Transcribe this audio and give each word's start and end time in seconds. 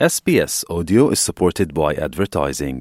SBS 0.00 0.64
Audio 0.68 1.10
is 1.10 1.20
supported 1.20 1.72
by 1.72 1.94
advertising. 1.94 2.78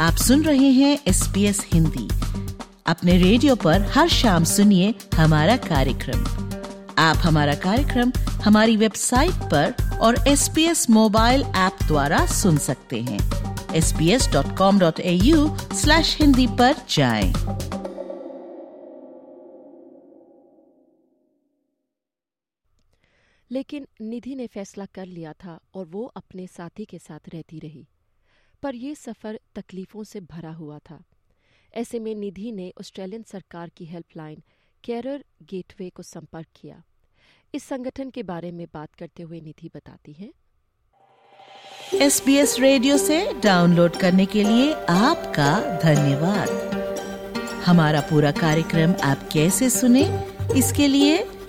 आप 0.00 0.16
सुन 0.26 0.42
रहे 0.42 0.70
हैं 0.70 0.98
एस 1.08 1.66
हिंदी 1.72 2.08
अपने 2.86 3.16
रेडियो 3.18 3.56
पर 3.56 3.82
हर 3.94 4.08
शाम 4.08 4.44
सुनिए 4.44 4.94
हमारा 5.14 5.56
कार्यक्रम 5.56 6.24
आप 6.98 7.16
हमारा 7.16 7.54
कार्यक्रम 7.54 8.12
हमारी 8.44 8.76
वेबसाइट 8.76 9.50
पर 9.54 9.98
और 10.02 10.28
S 10.28 10.48
P 10.54 10.64
S 10.64 10.90
mobile 10.90 11.42
app 11.42 11.82
द्वारा 11.86 12.24
सुन 12.26 12.58
सकते 12.68 13.00
हैं 13.00 13.18
sbs.com.au 13.80 15.74
स्लैश 15.74 16.16
हिंदी 16.20 16.46
पर 16.46 16.74
जाएँ। 16.90 17.32
लेकिन 23.50 23.86
निधि 24.00 24.34
ने 24.34 24.46
फैसला 24.46 24.84
कर 24.84 25.06
लिया 25.06 25.32
था 25.32 25.58
और 25.74 25.86
वो 25.86 26.04
अपने 26.16 26.46
साथी 26.46 26.84
के 26.84 26.98
साथ 26.98 27.28
रहती 27.28 27.58
रही। 27.58 27.86
पर 28.62 28.74
यह 28.74 28.94
सफ़र 28.94 29.40
तकलीफ़ों 29.54 30.04
से 30.04 30.20
भरा 30.20 30.52
हुआ 30.52 30.78
था। 30.78 31.02
ऐसे 31.74 31.98
में 31.98 32.14
निधि 32.14 32.52
ने 32.52 32.72
ऑस्ट्रेलियन 32.80 33.22
सरकार 33.22 33.68
की 33.68 33.84
हेल्पलाइन 33.84 34.42
कैरर 34.84 35.24
गेटवे 35.42 35.90
को 35.90 36.02
संपर्क 36.02 36.46
किया। 36.56 36.82
इस 37.54 37.64
संगठन 37.64 38.10
के 38.10 38.22
बारे 38.22 38.50
में 38.52 38.66
बात 38.74 38.94
करते 38.94 39.22
हुए 39.22 39.40
निधि 39.40 39.70
बताती 39.74 40.12
हैं। 40.12 40.32
एस 41.94 42.22
बी 42.26 42.36
एस 42.36 42.58
रेडियो 42.60 42.98
से 42.98 43.40
डाउनलोड 43.40 43.96
करने 43.96 44.26
के 44.26 44.42
लिए 44.42 44.72
आपका 44.72 45.78
धन्यवाद। 45.78 46.48
हमारा 47.66 48.00
पूरा 48.00 48.30
कार्यक्रम 48.30 48.94
आप 49.04 49.28
कैसे 49.32 49.70
सुने, 49.70 50.02
इसके 50.56 50.86
लिए 50.88 51.18